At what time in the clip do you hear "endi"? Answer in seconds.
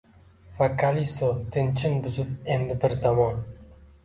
2.57-2.79